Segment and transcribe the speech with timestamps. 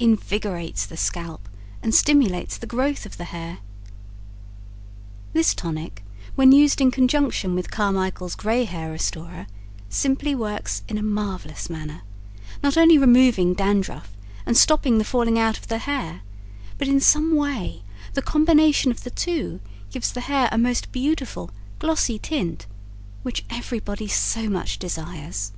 [0.00, 1.48] Invigorates the scalp
[1.80, 3.58] and stimulates the growth of the hair.
[5.32, 9.46] This Tonic when used in conjunction with Carmichael's Gray Hair Restorer
[9.88, 12.02] simply works in a marvelous manner,
[12.64, 14.12] "not only removing dandruff
[14.44, 16.22] and stopping the falling out of the hair,"
[16.78, 17.84] but in some way
[18.14, 19.60] the combination of the two,
[19.92, 22.66] gives the hair a most beautiful, glossy tint,
[23.22, 25.52] which everybody so much desires.